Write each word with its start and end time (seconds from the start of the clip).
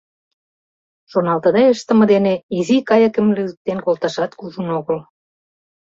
Шоналтыде 1.11 1.63
ыштыме 1.73 2.05
дене 2.13 2.33
изи 2.57 2.77
кайыкым 2.89 3.27
лӱдыктен 3.35 3.79
колташат 3.85 4.31
кужун 4.39 4.67
огыл. 4.79 4.97